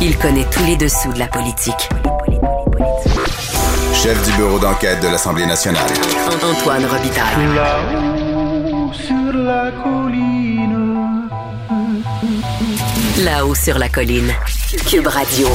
[0.00, 1.88] Il connaît tous les dessous de la politique.
[3.92, 5.90] Chef du bureau d'enquête de l'Assemblée nationale.
[6.40, 7.54] Antoine Robitaille.
[7.56, 11.28] Là-haut sur la colline.
[13.24, 14.32] Là-haut sur la colline.
[14.86, 15.48] Cube Radio.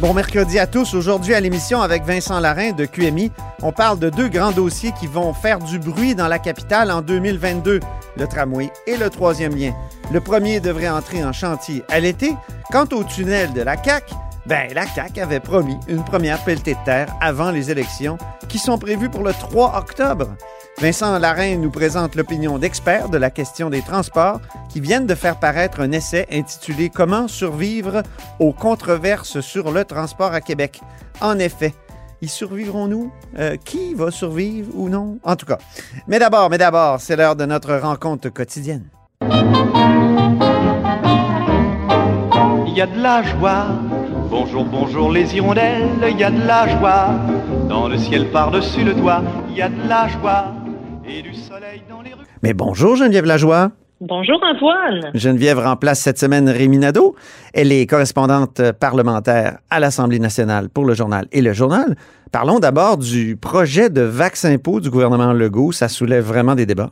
[0.00, 0.92] Bon mercredi à tous.
[0.92, 3.30] Aujourd'hui à l'émission avec Vincent Larin de QMI,
[3.62, 7.02] on parle de deux grands dossiers qui vont faire du bruit dans la capitale en
[7.02, 7.80] 2022,
[8.16, 9.74] le tramway et le troisième lien.
[10.12, 12.34] Le premier devrait entrer en chantier à l'été.
[12.70, 14.10] Quant au tunnel de la CAC,
[14.46, 18.78] ben la CAC avait promis une première pelletée de terre avant les élections qui sont
[18.78, 20.36] prévues pour le 3 octobre.
[20.78, 25.38] Vincent Larin nous présente l'opinion d'experts de la question des transports qui viennent de faire
[25.38, 28.02] paraître un essai intitulé Comment survivre
[28.38, 30.82] aux controverses sur le transport à Québec.
[31.20, 31.74] En effet,
[32.22, 33.12] y survivrons-nous?
[33.38, 35.18] Euh, qui va survivre ou non?
[35.22, 35.58] En tout cas.
[36.06, 38.84] Mais d'abord, mais d'abord, c'est l'heure de notre rencontre quotidienne.
[42.66, 43.66] Il y a de la joie.
[44.30, 45.88] Bonjour, bonjour les hirondelles.
[46.10, 47.14] Il y a de la joie.
[47.68, 49.22] Dans le ciel par-dessus le toit.
[49.48, 50.52] Il y a de la joie.
[51.08, 52.26] Et du soleil dans les rues.
[52.42, 53.70] Mais bonjour Geneviève Lajoie.
[54.02, 55.10] Bonjour Antoine.
[55.14, 57.16] Geneviève remplace cette semaine Rémi Nadeau.
[57.54, 61.94] Elle est correspondante parlementaire à l'Assemblée nationale pour le journal et le journal.
[62.30, 65.72] Parlons d'abord du projet de vaccin pot du gouvernement Legault.
[65.72, 66.90] Ça soulève vraiment des débats.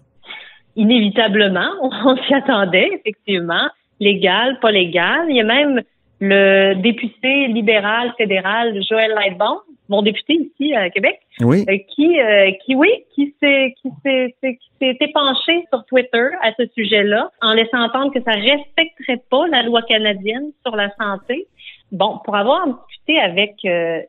[0.77, 3.69] Inévitablement, on s'y attendait, effectivement.
[4.01, 5.27] Légal, pas légal.
[5.29, 5.83] Il y a même
[6.21, 11.65] le député libéral fédéral Joël Lightbone, mon député ici à Québec, Oui.
[11.69, 16.29] euh, qui, euh, qui, oui, qui s'est, qui s'est, s'est- qui s'est épanché sur Twitter
[16.43, 20.91] à ce sujet-là, en laissant entendre que ça respecterait pas la loi canadienne sur la
[20.97, 21.47] santé.
[21.93, 24.01] Bon, pour avoir discuté avec euh,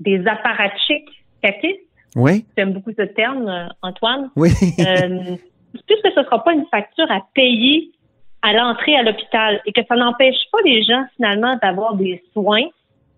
[0.00, 1.08] des apparatchiks
[1.42, 1.80] caquistes,
[2.16, 2.44] Oui.
[2.56, 4.50] j'aime beaucoup ce terme, euh, Antoine, Oui.
[4.80, 5.36] euh,
[5.72, 7.90] puisque ce ne sera pas une facture à payer
[8.42, 12.62] à l'entrée à l'hôpital et que ça n'empêche pas les gens finalement d'avoir des soins,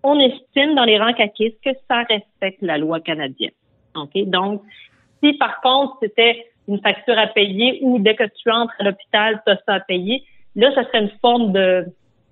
[0.03, 3.51] on estime dans les rangs caquistes que ça respecte la loi canadienne.
[3.95, 4.11] OK?
[4.27, 4.61] Donc,
[5.23, 9.41] si par contre c'était une facture à payer ou dès que tu entres à l'hôpital,
[9.45, 10.23] tu as ça à payer,
[10.55, 11.85] là, ça serait une forme de,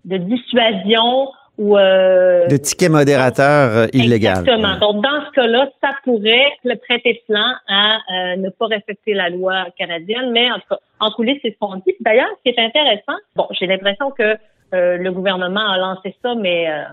[0.05, 4.39] de dissuasion ou euh, de ticket modérateur euh, illégal.
[4.39, 4.77] Exactement.
[4.77, 9.29] Donc, dans ce cas-là, ça pourrait le prêter flanc à euh, ne pas respecter la
[9.29, 11.95] loi canadienne, mais en tout cas, en coulisses, c'est ce qu'on dit.
[11.99, 14.37] D'ailleurs, ce qui est intéressant, bon, j'ai l'impression que
[14.73, 16.83] euh, le gouvernement a lancé ça, mais euh,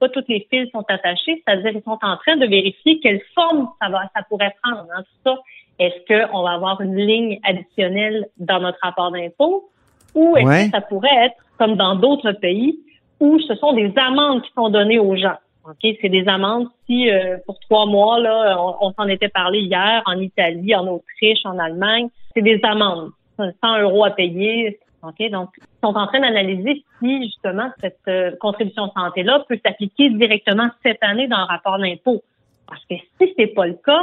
[0.00, 3.68] pas toutes les fils sont attachés, c'est-à-dire qu'ils sont en train de vérifier quelle forme
[3.80, 4.86] ça va, ça pourrait prendre.
[4.96, 5.38] Hein, tout ça.
[5.78, 9.70] Est-ce qu'on va avoir une ligne additionnelle dans notre rapport d'impôt
[10.14, 10.64] ou est-ce Ouais.
[10.66, 12.78] que ça pourrait être comme dans d'autres pays
[13.20, 15.36] où ce sont des amendes qui sont données aux gens.
[15.66, 19.60] OK, c'est des amendes si euh, pour trois mois là, on, on s'en était parlé
[19.60, 24.78] hier en Italie, en Autriche, en Allemagne, c'est des amendes, 100 euros à payer.
[25.06, 29.58] OK, donc ils sont en train d'analyser si justement cette euh, contribution santé là peut
[29.64, 32.22] s'appliquer directement cette année dans le rapport d'impôt.
[32.66, 34.02] Parce que si c'est pas le cas,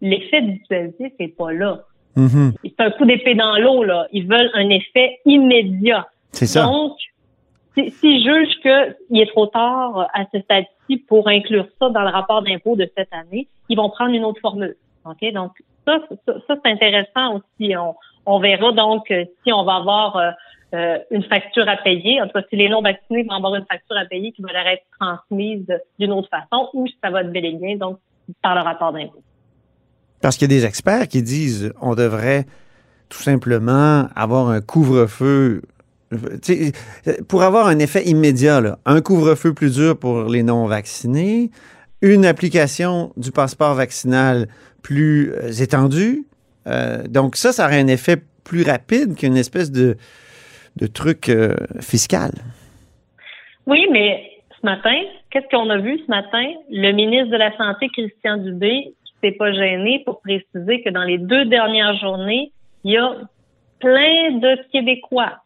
[0.00, 1.80] l'effet dissuasif n'est pas là.
[2.64, 4.06] C'est un coup d'épée dans l'eau là.
[4.12, 6.06] Ils veulent un effet immédiat.
[6.30, 6.64] C'est ça.
[6.64, 6.96] Donc,
[7.76, 12.08] si- s'ils jugent qu'il est trop tard à ce stade-ci pour inclure ça dans le
[12.10, 14.76] rapport d'impôt de cette année, ils vont prendre une autre formule.
[15.04, 15.32] OK?
[15.32, 15.52] Donc,
[15.86, 17.74] ça, ça, ça, c'est intéressant aussi.
[17.76, 17.94] On,
[18.26, 20.30] on verra donc euh, si on va avoir euh,
[20.74, 22.20] euh, une facture à payer.
[22.20, 24.66] En tout cas, si les non-vaccinés vont avoir une facture à payer qui va leur
[24.66, 25.66] être transmise
[25.98, 27.98] d'une autre façon ou si ça va être bel et bien donc
[28.42, 29.22] par le rapport d'impôt.
[30.20, 32.44] Parce qu'il y a des experts qui disent on devrait
[33.08, 35.62] tout simplement avoir un couvre-feu.
[37.26, 41.50] Pour avoir un effet immédiat, là, un couvre-feu plus dur pour les non-vaccinés,
[42.02, 44.46] une application du passeport vaccinal
[44.82, 46.26] plus étendue.
[46.66, 49.96] Euh, donc ça, ça aurait un effet plus rapide qu'une espèce de,
[50.94, 52.30] truc euh, fiscal.
[53.66, 54.30] Oui, mais
[54.60, 54.96] ce matin,
[55.30, 56.44] qu'est-ce qu'on a vu ce matin?
[56.70, 61.04] Le ministre de la Santé, Christian Dubé, qui s'est pas gêné pour préciser que dans
[61.04, 62.52] les deux dernières journées,
[62.84, 63.14] il y a
[63.78, 65.38] plein de Québécois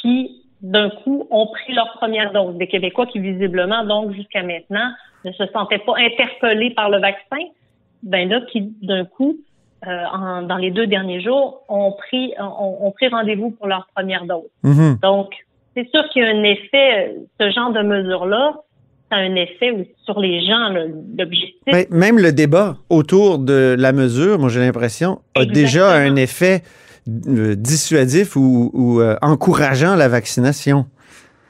[0.00, 2.56] qui, d'un coup, ont pris leur première dose.
[2.56, 4.90] Des Québécois qui, visiblement, donc, jusqu'à maintenant,
[5.24, 7.44] ne se sentaient pas interpellés par le vaccin.
[8.02, 9.36] Ben là, qui, d'un coup,
[9.86, 13.88] euh, en- dans les deux derniers jours, ont pris, ont, ont pris rendez-vous pour leur
[13.94, 14.48] première dose.
[14.62, 14.98] Mhm.
[15.02, 15.32] Donc,
[15.76, 18.54] c'est sûr qu'il y a un effet, ce genre de mesure-là,
[19.10, 20.68] ça a un effet sur les gens.
[21.18, 25.54] L'objectif, Ben, même le débat autour de la mesure, moi j'ai l'impression, a Exactement.
[25.64, 26.62] déjà un effet
[27.26, 30.84] euh, dissuasif ou, ou, euh, encourageant la vaccination.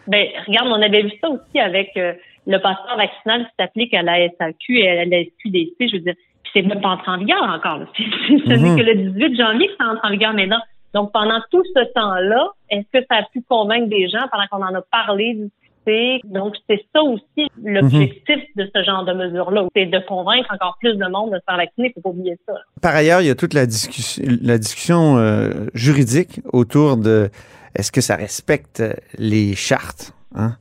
[0.06, 4.26] ben, regarde, on avait vu ça aussi avec le passeport vaccinal qui s'applique à la
[4.38, 5.74] SAQ et à la SQDC.
[5.88, 6.14] Je veux dire,
[6.52, 7.78] c'est même pas entré en vigueur encore.
[7.78, 7.86] là.
[8.30, 8.74] Mhm.
[8.76, 10.60] n'est que le 18 janvier que ça entre en vigueur maintenant.
[10.94, 14.64] Donc, pendant tout ce temps-là, est-ce que ça a pu convaincre des gens pendant qu'on
[14.66, 15.38] en a parlé,
[15.86, 20.76] C'est donc c'est ça aussi l'objectif de ce genre de mesures-là, c'est de convaincre encore
[20.80, 21.92] plus de monde de se faire vacciner.
[21.94, 22.54] Faut pas oublier ça.
[22.82, 27.30] Par ailleurs, il y a toute la discussion, la discussion euh, juridique autour de
[27.76, 28.82] est-ce que ça respecte
[29.16, 30.12] les chartes.
[30.34, 30.56] Hein?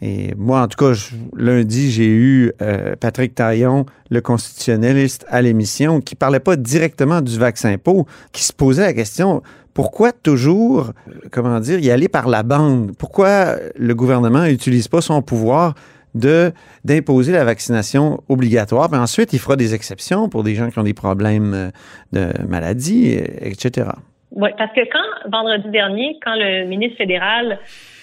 [0.00, 5.42] Et moi, en tout cas, je, lundi, j'ai eu euh, Patrick Taillon, le constitutionnaliste, à
[5.42, 9.42] l'émission, qui parlait pas directement du vaccin peau, qui se posait la question
[9.74, 12.96] pourquoi toujours, euh, comment dire, y aller par la bande?
[12.98, 15.74] Pourquoi le gouvernement n'utilise pas son pouvoir
[16.16, 16.52] de
[16.84, 20.82] d'imposer la vaccination obligatoire, puis ensuite il fera des exceptions pour des gens qui ont
[20.82, 21.70] des problèmes euh,
[22.12, 23.90] de maladie, etc.
[24.32, 27.58] Oui, parce que quand, vendredi dernier, quand le ministre fédéral,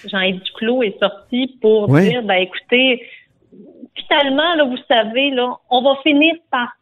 [0.06, 3.06] Jean-Yves Duclos, est sorti pour dire, ben écoutez,
[3.94, 6.76] finalement, là, vous savez, là, on va finir par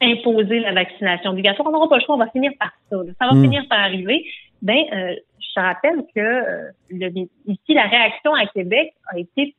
[0.00, 1.68] imposer la vaccination obligatoire.
[1.68, 2.96] On n'aura pas le choix, on va finir par ça.
[3.20, 3.42] Ça va hmm.
[3.42, 4.24] finir par arriver.
[4.60, 7.08] Ben, euh, je rappelle que euh, le,
[7.46, 9.54] ici, la réaction à Québec a été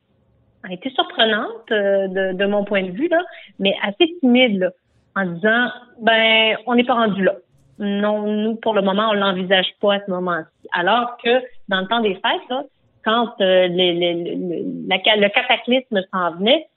[0.65, 3.21] a été surprenante euh, de, de, mon point de vue, là,
[3.59, 4.69] mais assez timide, là,
[5.13, 5.67] en disant
[5.99, 7.33] ben, on n'est pas rendu là
[7.83, 10.67] non, nous, pour le moment, on l'envisage pas à ce moment-ci.
[10.73, 12.63] Alors que dans le temps des fêtes, là,
[13.03, 16.67] quand euh, le cataclysme s'en venait,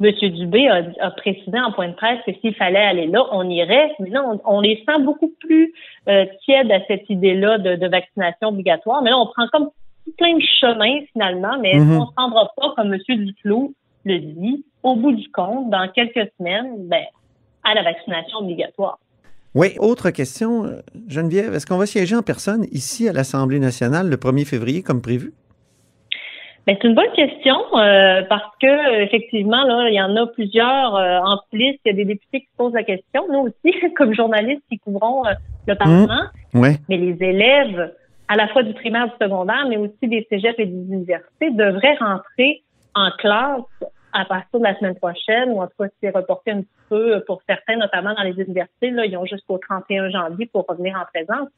[0.00, 0.10] M.
[0.30, 3.92] Dubé a, précisé en point de presse que s'il fallait aller là, on irait.
[4.00, 5.72] Mais là, on, les sent beaucoup plus
[6.08, 9.02] euh, tièdes à cette idée-là de, vaccination obligatoire.
[9.02, 9.70] Mais là, on prend comme
[10.18, 11.96] plein de chemins finalement, mais mm-hmm.
[11.96, 13.00] on ne se rendra pas, comme M.
[13.08, 13.72] Duclos
[14.04, 17.04] le dit, au bout du compte, dans quelques semaines, ben,
[17.62, 18.98] à la vaccination obligatoire.
[19.54, 24.08] Oui, autre question, euh, Geneviève, est-ce qu'on va siéger en personne ici à l'Assemblée nationale
[24.08, 25.34] le 1er février comme prévu?
[26.66, 30.94] Ben, c'est une bonne question euh, parce que effectivement là, il y en a plusieurs
[30.94, 31.76] euh, en plus.
[31.84, 33.26] Il y a des députés qui se posent la question.
[33.30, 35.24] Nous aussi, comme journalistes qui couvrons
[35.66, 36.22] le Parlement,
[36.54, 36.66] mmh.
[36.88, 37.92] mais les élèves
[38.28, 41.96] à la fois du primaire, du secondaire, mais aussi des cégeps et des universités devraient
[42.00, 42.62] rentrer
[42.94, 46.60] en classe à partir de la semaine prochaine, ou en tout cas, c'est reporté un
[46.60, 48.90] petit peu pour certains, notamment dans les universités.
[48.90, 51.48] Là, ils ont jusqu'au 31 janvier pour revenir en présence.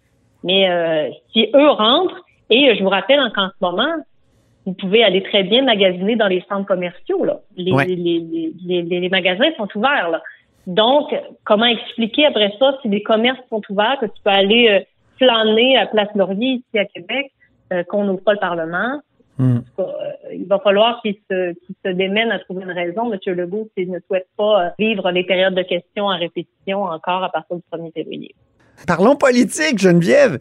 [0.45, 3.95] Mais euh, si eux rentrent, et je vous rappelle qu'en ce moment,
[4.67, 7.25] vous pouvez aller très bien magasiner dans les centres commerciaux.
[7.25, 7.41] Là.
[7.57, 10.11] Les, les, les, les, magasins sont ouverts.
[10.11, 10.23] Là.
[10.67, 11.15] Donc,
[11.45, 14.81] comment expliquer après ça si les commerces sont ouverts, que tu peux aller euh,
[15.19, 17.33] flâner à Place Laurier ici à Québec,
[17.73, 19.01] euh, qu'on n'ouvre pas le Parlement?
[19.39, 19.59] Hmm.
[19.79, 19.85] Euh,
[20.33, 21.55] il va falloir qu'il se,
[21.85, 23.19] se démène à trouver une raison, M.
[23.35, 27.31] Legault, s'il ne souhaite pas euh, vivre les périodes de questions en répétition encore à
[27.31, 28.35] partir du 1er février.
[28.87, 30.39] Parlons politique, Geneviève.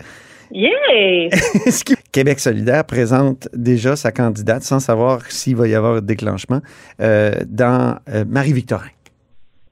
[0.51, 1.29] Yeah!
[1.85, 6.59] Que Québec solidaire présente déjà sa candidate sans savoir s'il va y avoir un déclenchement
[7.01, 7.97] euh, dans
[8.27, 8.89] Marie-Victorin?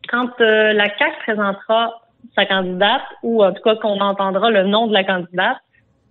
[0.09, 2.01] Quand la CAQ présentera
[2.35, 5.57] sa candidate, ou en tout cas qu'on entendra le nom de la candidate,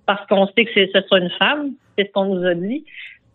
[0.06, 2.84] parce qu'on sait que ce sera une femme, c'est ce qu'on nous a dit.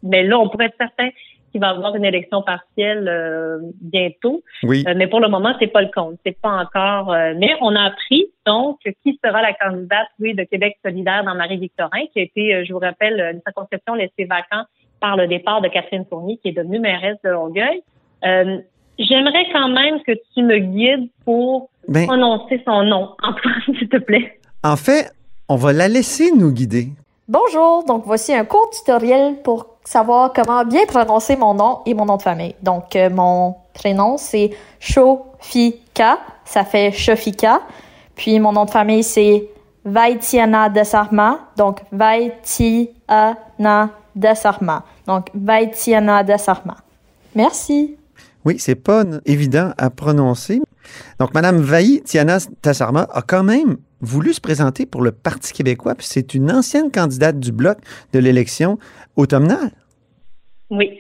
[0.04, 1.10] Mais là, on pourrait être certain
[1.52, 4.44] qu'il va y avoir une élection partielle euh, bientôt.
[4.64, 4.84] Oui.
[4.88, 6.18] Euh, mais pour le moment, c'est pas le compte.
[6.26, 7.14] C'est pas encore.
[7.14, 11.36] Euh, mais on a appris donc qui sera la candidate, oui, de Québec solidaire dans
[11.36, 14.68] Marie-Victorin, qui a été, je vous rappelle, une circonscription laissée vacante
[15.00, 17.82] par le départ de Catherine Fournier, qui est devenue mairesse de Longueuil.
[18.98, 23.98] J'aimerais quand même que tu me guides pour ben prononcer son nom, Antoine, s'il te
[23.98, 24.40] plaît.
[24.64, 25.12] En fait,
[25.50, 26.88] on va la laisser nous guider.
[27.28, 32.06] Bonjour, donc voici un court tutoriel pour savoir comment bien prononcer mon nom et mon
[32.06, 32.54] nom de famille.
[32.62, 37.62] Donc euh, mon prénom c'est Shofika, ça fait Shofika.
[38.16, 39.50] Puis mon nom de famille c'est
[39.84, 44.84] Vaitiana Desarma, donc Vaitiana Desarma.
[45.08, 46.78] Donc Vaitiana Desarma.
[47.34, 47.98] Merci.
[48.46, 50.62] Oui, c'est pas évident à prononcer.
[51.20, 55.96] Donc, Madame Vaï Tiana Tassarma a quand même voulu se présenter pour le Parti québécois,
[55.96, 57.78] puis c'est une ancienne candidate du Bloc
[58.14, 58.78] de l'élection
[59.16, 59.72] automnale.
[60.72, 60.98] Oui.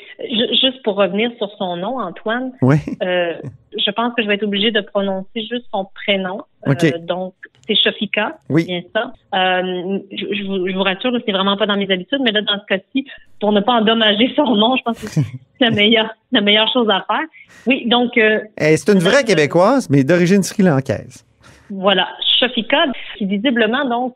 [0.61, 2.51] juste pour revenir sur son nom, Antoine.
[2.61, 2.77] Oui.
[3.01, 3.33] Euh,
[3.75, 6.41] je pense que je vais être obligée de prononcer juste son prénom.
[6.67, 7.33] Euh, donc,
[7.67, 8.37] c'est Shofika.
[8.49, 8.65] Oui.
[8.65, 9.11] Bien ça.
[9.33, 12.59] Euh, je, vous, je, vous, rassure, c'est vraiment pas dans mes habitudes, mais là, dans
[12.59, 13.07] ce cas-ci,
[13.39, 15.23] pour ne pas endommager son nom, je pense que c'est
[15.59, 17.25] la meilleure, la meilleure chose à faire.
[17.65, 18.11] Oui, donc.
[18.17, 21.25] Eh, c'est une vraie Québécoise, mais d'origine sri-lankaise.
[21.71, 22.07] Voilà.
[22.39, 22.85] Shofika,
[23.17, 24.15] qui visiblement, donc,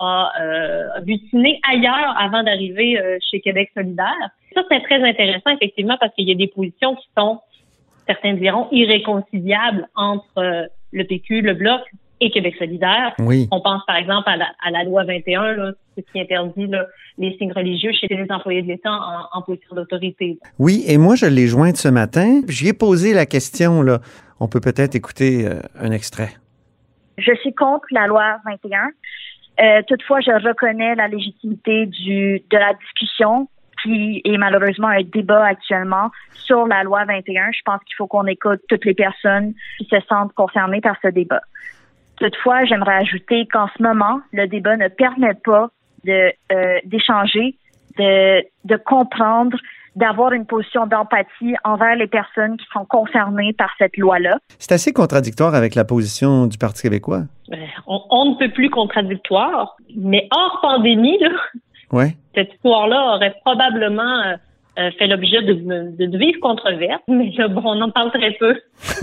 [0.00, 4.30] a euh, butiné ailleurs avant d'arriver euh, chez Québec solidaire.
[4.54, 7.40] Ça, c'est très intéressant, effectivement, parce qu'il y a des positions qui sont,
[8.06, 11.80] certains diront, irréconciliables entre euh, le PQ, le Bloc
[12.20, 13.14] et Québec solidaire.
[13.18, 13.46] Oui.
[13.52, 16.86] On pense, par exemple, à la, à la loi 21, là, ce qui interdit là,
[17.16, 20.38] les signes religieux chez les employés de l'État en, en, position d'autorité.
[20.58, 22.40] Oui, et moi, je l'ai jointe ce matin.
[22.48, 24.00] J'y ai posé la question, là.
[24.40, 25.48] On peut peut-être écouter
[25.80, 26.30] un extrait.
[27.18, 28.90] Je suis contre la loi 21
[29.60, 33.48] euh, toutefois, je reconnais la légitimité du de la discussion
[33.82, 37.50] qui est malheureusement un débat actuellement sur la loi 21.
[37.52, 41.08] Je pense qu'il faut qu'on écoute toutes les personnes qui se sentent concernées par ce
[41.08, 41.40] débat.
[42.16, 45.70] Toutefois, j'aimerais ajouter qu'en ce moment, le débat ne permet pas
[46.04, 47.56] de euh, d'échanger,
[47.98, 49.56] de, de comprendre,
[49.96, 54.38] d'avoir une position d'empathie envers les personnes qui sont concernées par cette loi-là.
[54.58, 57.22] C'est assez contradictoire avec la position du Parti québécois.
[57.52, 61.30] Euh, on, on ne peut plus contradictoire, mais hors pandémie, là,
[61.92, 62.14] Ouais.
[62.34, 64.36] cette histoire-là aurait probablement euh,
[64.78, 68.32] euh, fait l'objet de, de, de vives controverses, mais là, bon, on en parle très
[68.32, 68.54] peu.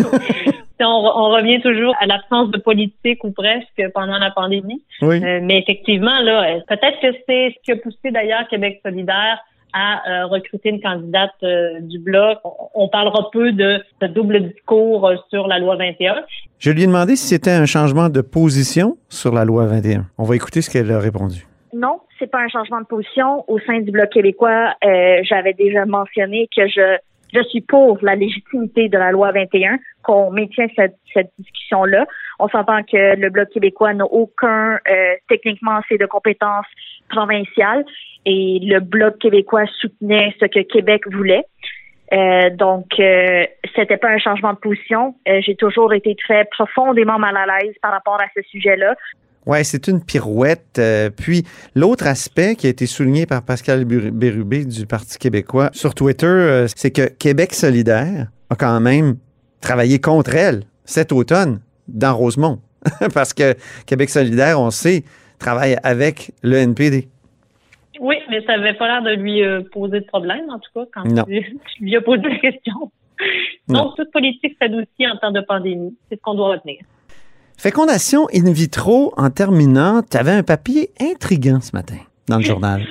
[0.80, 4.84] on, on revient toujours à l'absence de politique ou presque pendant la pandémie.
[5.02, 5.24] Oui.
[5.24, 9.40] Euh, mais effectivement, là, peut-être que c'est ce qui a poussé d'ailleurs Québec solidaire
[9.76, 12.40] à euh, recruter une candidate euh, du Bloc.
[12.74, 16.24] On, parlera peu de ce double discours euh, sur la loi 21.
[16.60, 20.06] Je lui ai demandé si c'était un changement de position sur la loi 21.
[20.18, 21.46] On va écouter ce qu'elle a répondu.
[21.74, 23.44] Non, c'est pas un changement de position.
[23.50, 26.98] Au sein du Bloc québécois, euh, j'avais déjà mentionné que je
[27.34, 32.06] je suis pour la légitimité de la loi 21, qu'on maintienne cette, cette discussion-là.
[32.40, 36.68] On s'entend que le Bloc québécois n'a aucun, euh, techniquement, assez de compétences
[37.10, 37.86] provinciales
[38.26, 41.46] et le Bloc québécois soutenait ce que Québec voulait.
[42.14, 45.16] Euh, donc, euh, c'était pas un changement de position.
[45.28, 48.96] Euh, J'ai toujours été très profondément mal à l'aise par rapport à ce sujet-là.
[49.46, 50.78] Ouais, c'est une pirouette.
[50.80, 51.44] Euh, puis
[51.76, 56.68] l'autre aspect qui a été souligné par Pascal Bérubé du Parti québécois sur Twitter, euh,
[56.76, 59.18] c'est que Québec solidaire a quand même
[59.62, 62.60] travaillé contre elle cet automne dans Rosemont.
[63.14, 65.04] Parce que Québec solidaire, on sait,
[65.40, 67.08] travaille avec le NPD.
[68.00, 70.86] Oui, mais ça n'avait pas l'air de lui euh, poser de problème, en tout cas,
[70.94, 71.24] quand Non.
[71.24, 72.92] tu, tu lui as posé la question.
[73.70, 73.84] Non.
[73.86, 75.96] Donc, toute politique s'adoucit en temps de pandémie.
[76.10, 76.80] C'est ce qu'on doit retenir.
[77.58, 81.98] Fécondation in vitro, en terminant, tu avais un papier intriguant ce matin
[82.28, 82.86] dans le journal.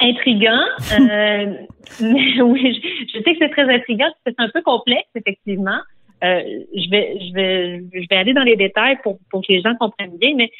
[0.00, 0.60] Intriguant,
[0.92, 1.54] euh,
[2.00, 5.08] mais oui, je, je sais que c'est très intriguant, parce que c'est un peu complexe,
[5.14, 5.78] effectivement.
[6.24, 6.40] Euh,
[6.74, 9.74] je vais, je vais, je vais aller dans les détails pour, pour que les gens
[9.76, 10.50] comprennent bien, mais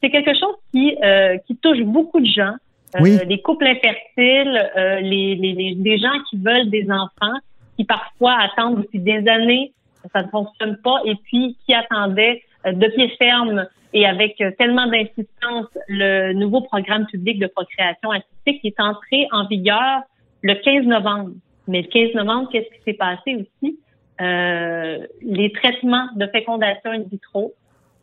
[0.00, 2.54] c'est- quelque chose qui, euh, qui touche beaucoup de gens.
[3.00, 3.18] Oui.
[3.28, 4.70] Les couples infertiles,
[5.02, 7.36] les, les, les, des gens qui veulent des enfants,
[7.76, 9.72] qui parfois attendent aussi des années,
[10.12, 14.50] ça ne fonctionne pas, et puis qui attendaient euh, de pied ferme et avec euh,
[14.58, 20.02] tellement d'insistance le nouveau programme public de procréation assistée qui est entré en vigueur
[20.42, 21.30] le 15 novembre.
[21.68, 23.78] Mais le 15 novembre, qu'est-ce qui s'est passé aussi?
[24.20, 27.54] Euh, les traitements de fécondation in vitro,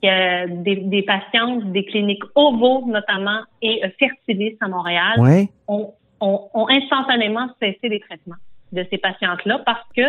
[0.03, 5.19] il y a des, des patientes des cliniques OVO notamment et euh, Fertilis à Montréal
[5.19, 5.49] Ouais.
[5.67, 8.35] ont, ont, ont instantanément cessé les traitements
[8.71, 10.01] de ces patientes-là parce que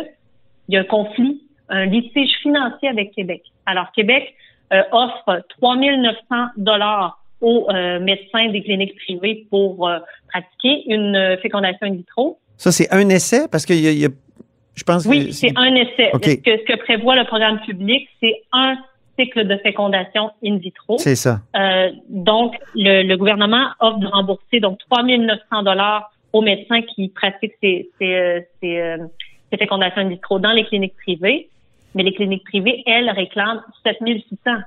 [0.68, 3.42] il y a un conflit, un litige financier avec Québec.
[3.66, 4.34] Alors Québec
[4.72, 6.16] euh, offre 3 900
[6.56, 9.98] dollars aux euh, médecins des cliniques privées pour euh,
[10.28, 12.38] pratiquer une fécondation in vitro.
[12.56, 13.48] Ça, c'est un essai?
[13.50, 14.08] Parce que y a- y a-
[14.74, 16.10] je pense Oui, c'est un essai.
[16.14, 18.76] Ce, que, ce que prévoit le programme public, c'est un
[19.18, 20.96] cycle de fécondation in vitro.
[20.98, 21.40] C'est ça.
[22.08, 27.52] Donc, le, le gouvernement offre de rembourser donc 3 900 dollars aux médecins qui pratiquent
[27.62, 28.96] ces, ces, ces,
[29.50, 31.48] ces fécondations in vitro dans les cliniques privées.
[31.94, 34.60] Mais les cliniques privées, elles, réclament 7 600.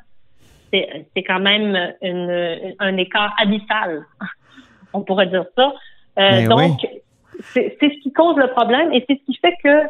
[0.72, 4.05] C'est c'est quand même une, un écart abyssal,
[4.94, 5.74] on pourrait dire ça.
[6.17, 6.88] Euh, Ben donc,
[7.39, 9.88] c'est c'est ce qui cause le problème et c'est ce qui fait que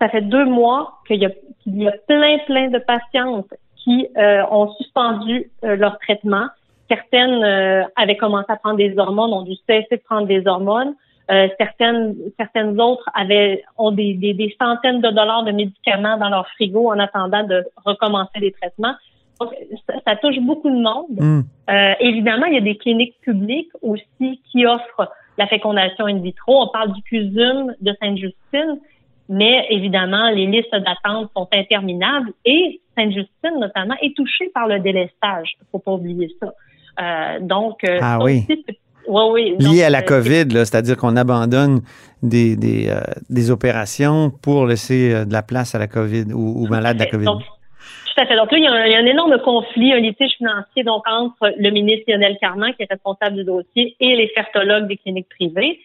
[0.00, 1.30] ça fait deux mois qu'il y a,
[1.62, 6.46] qu'il y a plein, plein de patientes qui euh, ont suspendu euh, leur traitement.
[6.88, 10.94] Certaines euh, avaient commencé à prendre des hormones, ont dû cesser de prendre des hormones.
[11.30, 16.30] Euh, certaines, certaines autres avaient ont des, des, des centaines de dollars de médicaments dans
[16.30, 18.94] leur frigo en attendant de recommencer les traitements.
[19.38, 19.50] Donc,
[19.86, 21.18] ça, ça touche beaucoup de monde.
[21.18, 21.42] Hmm.
[21.70, 26.62] Euh, évidemment, il y a des cliniques publiques aussi qui offrent la fécondation in vitro.
[26.62, 28.80] On parle du CUSUM de Sainte-Justine,
[29.28, 35.52] mais évidemment, les listes d'attente sont interminables et Sainte-Justine, notamment, est touchée par le délestage.
[35.60, 36.52] Il faut pas oublier ça.
[37.00, 38.44] Euh, donc, euh, Ah ça oui.
[38.48, 38.64] aussi,
[39.08, 39.82] oui.
[39.82, 41.80] À la euh, COVID, c'est-à-dire qu'on abandonne
[42.22, 43.00] des, des, euh,
[43.30, 47.04] des opérations pour laisser euh, de la place à la COVID ou, ou malades de
[47.04, 47.24] la COVID.
[47.24, 48.36] Donc, tout à fait.
[48.36, 50.82] Donc là, il y, a un, il y a un énorme conflit, un litige financier
[50.84, 54.96] donc entre le ministre Lionel Carman, qui est responsable du dossier, et les fertologues des
[54.96, 55.78] cliniques privées.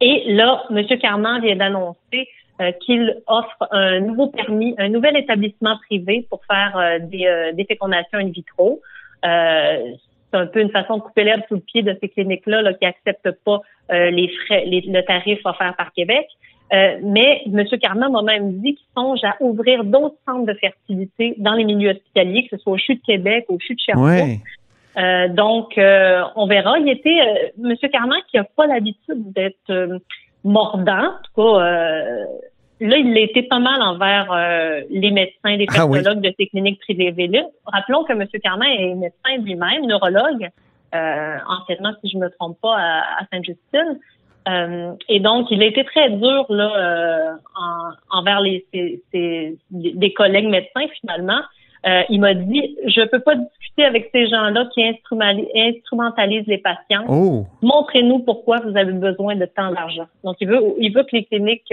[0.00, 0.84] Et là, M.
[0.98, 2.28] Carman vient d'annoncer
[2.60, 7.52] euh, qu'il offre un nouveau permis, un nouvel établissement privé pour faire euh, des, euh,
[7.52, 8.80] des fécondations in vitro.
[10.32, 12.74] C'est un peu une façon de couper l'herbe sous le pied de ces cliniques-là là,
[12.74, 13.60] qui acceptent pas
[13.92, 16.26] euh, les frais, les- le tarif offert par Québec.
[16.72, 17.64] Euh, mais M.
[17.82, 21.90] Carman m'a même dit qu'il songe à ouvrir d'autres centres de fertilité dans les milieux
[21.90, 24.06] hospitaliers, que ce soit au CHU de Québec, au CHU de Sherbrooke.
[24.08, 24.38] Ouais.
[24.96, 26.78] Euh, donc, on verra.
[26.78, 29.98] Il était, Monsieur Carman, qui a pas l'habitude d'être
[30.44, 31.64] mordant, en tout cas,
[32.80, 34.26] là, il a été pas mal envers
[34.90, 35.98] les médecins, les Ah oui.
[36.02, 37.14] cardiologues de ces cliniques privées.
[37.66, 40.48] Rappelons que Monsieur Carman est médecin lui-même, neurologue,
[40.94, 43.98] euh, anciennement, si je me trompe pas, à, à Sainte-Justine.
[44.48, 49.58] Euh, et donc, il a été très dur là euh, en- envers les, ses- ses-
[49.70, 51.40] des collègues médecins finalement.
[51.86, 57.04] Euh, il m'a dit, je peux pas discuter avec ces gens-là qui instrumentalisent les patients.
[57.08, 60.06] Oh, Montrez-nous pourquoi vous avez besoin de tant d'argent.
[60.24, 61.72] Donc, il veut, il veut que les cliniques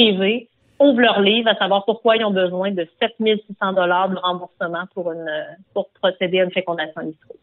[0.00, 0.48] euh, privées
[0.80, 5.12] ouvrent leur livre à savoir pourquoi ils ont besoin de 7600 dollars de remboursement pour
[5.12, 7.34] une euh, pour procéder à une fécondation in vitro.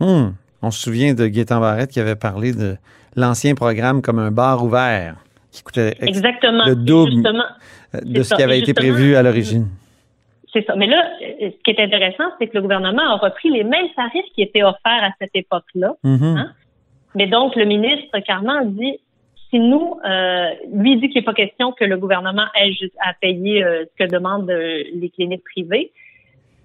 [0.00, 0.32] Hmm.
[0.62, 2.76] On se souvient de Gaétan Barrette qui avait parlé de
[3.16, 5.16] l'ancien programme comme un bar ouvert
[5.52, 6.64] qui coûtait ex- Exactement.
[6.66, 7.44] le double Justement,
[7.94, 8.36] de ce ça.
[8.36, 9.68] qui avait été prévu à l'origine.
[10.52, 10.74] C'est ça.
[10.76, 13.88] Mais là, euh, ce qui est intéressant, c'est que le gouvernement a repris les mêmes
[13.94, 15.92] tarifs qui étaient offerts à cette époque-là.
[16.02, 16.36] Mhm.
[16.38, 16.52] Hein?
[17.14, 18.98] Mais donc, le ministre Carman dit,
[19.50, 23.14] si nous, euh, lui dit qu'il n'est pas question que le gouvernement ait juste à
[23.14, 25.90] payer euh, ce que demandent euh, les cliniques privées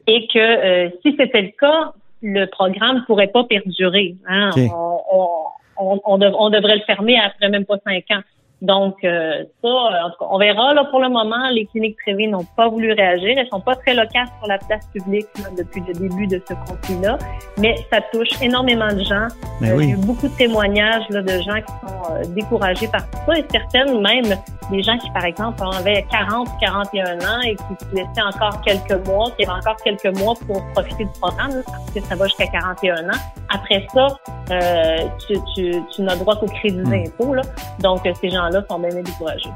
[0.07, 4.15] et que euh, si c'était le cas, le programme pourrait pas perdurer.
[4.27, 4.49] Hein?
[4.55, 4.61] Ok.
[4.73, 8.21] On, on, on, on dev- on devrait le fermer après même pas cinq ans.
[8.63, 10.73] Donc, euh, ça, euh, en tout cas, on verra.
[10.73, 13.35] Là, pour le moment, les cliniques privées n'ont pas voulu réagir.
[13.37, 16.53] Elles sont pas très locales sur la place publique là, depuis le début de ce
[16.53, 17.17] conflit-là.
[17.57, 19.27] Mais ça touche énormément de gens.
[19.27, 19.27] Euh,
[19.59, 19.85] Il y oui.
[19.91, 23.37] a eu beaucoup de témoignages là, de gens qui sont euh, découragés par tout ça
[23.37, 24.33] et certaines même
[24.71, 29.07] des gens qui, par exemple, avaient 40 41 ans et qui se laissaient encore quelques
[29.07, 32.47] mois, qui avaient encore quelques mois pour profiter du programme, parce que ça va jusqu'à
[32.47, 33.17] 41 ans.
[33.53, 34.07] Après ça,
[34.51, 36.89] euh, tu, tu, tu n'as droit qu'au crédit Hmm.
[36.89, 37.35] d'impôt.
[37.79, 39.49] Donc, euh, ces gens-là sont bien découragés.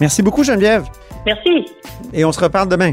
[0.00, 0.84] Merci beaucoup, Geneviève.
[1.24, 1.66] Merci.
[2.12, 2.92] Et on se reparle demain.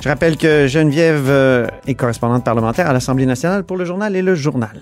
[0.00, 4.22] Je rappelle que Geneviève euh, est correspondante parlementaire à l'Assemblée nationale pour le journal et
[4.22, 4.80] le journal.